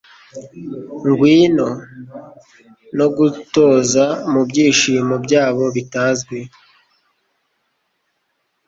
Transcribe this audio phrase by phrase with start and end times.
[1.07, 1.69] ngwino!!!
[2.97, 6.39] no kugutoza mubyishimo byabo bitazwi